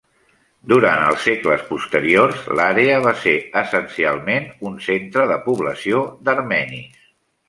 Durant 0.71 1.01
els 1.07 1.25
segles 1.25 1.65
posteriors, 1.67 2.39
l'àrea 2.59 2.95
va 3.07 3.13
ser 3.25 3.33
essencialment 3.61 4.47
un 4.71 4.79
centre 4.87 5.27
de 5.33 5.37
població 5.45 6.01
d'armenis. 6.29 6.97